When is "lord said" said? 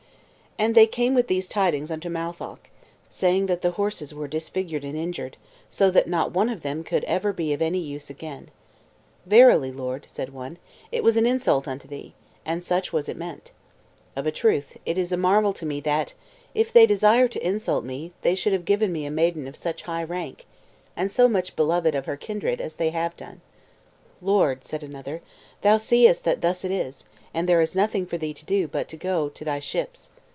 9.71-10.31, 24.21-24.83